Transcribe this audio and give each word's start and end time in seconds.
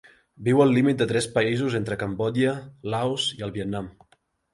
Viu 0.45 0.59
al 0.63 0.71
límit 0.77 1.01
de 1.01 1.07
tres 1.11 1.27
països 1.35 1.75
entre 1.79 1.97
Cambodja, 2.05 2.55
Laos 2.95 3.27
i 3.37 3.45
el 3.49 3.55
Vietnam. 3.59 3.93